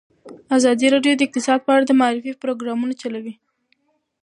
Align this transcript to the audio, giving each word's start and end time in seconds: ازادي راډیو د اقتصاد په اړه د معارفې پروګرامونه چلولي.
ازادي 0.57 0.87
راډیو 0.93 1.13
د 1.17 1.21
اقتصاد 1.27 1.59
په 1.63 1.71
اړه 1.75 1.85
د 1.87 1.91
معارفې 1.99 2.39
پروګرامونه 2.43 2.93
چلولي. 3.01 3.33